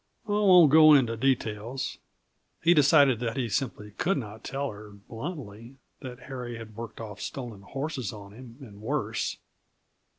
[0.27, 1.99] I won't go into details."
[2.63, 7.21] He decided that he simply could not tell her bluntly that Harry had worked off
[7.21, 9.37] stolen horses on him, and worse.